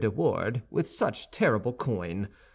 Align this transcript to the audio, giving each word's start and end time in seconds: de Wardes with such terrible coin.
de 0.01 0.09
Wardes 0.09 0.63
with 0.71 0.87
such 0.87 1.29
terrible 1.29 1.73
coin. 1.73 2.27